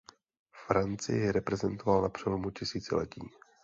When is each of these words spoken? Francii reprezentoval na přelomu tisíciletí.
Francii 0.67 1.31
reprezentoval 1.31 2.01
na 2.01 2.09
přelomu 2.09 2.51
tisíciletí. 2.51 3.21